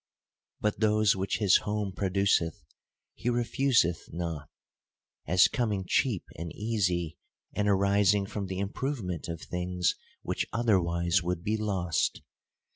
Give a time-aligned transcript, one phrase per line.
[0.59, 2.53] But those which his home produ ceih,
[3.13, 3.67] he refu.
[3.85, 4.49] reth not;
[5.27, 7.19] as coming cheap and easy,
[7.53, 9.93] and arising from the improvement of things
[10.23, 12.23] which otherwise would be lost.